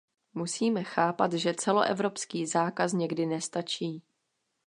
Musíme 0.33 0.83
chápat, 0.83 1.33
že 1.33 1.53
celoevropský 1.55 2.45
zákaz 2.45 2.93
někdy 2.93 3.25
nestačí. 3.25 4.03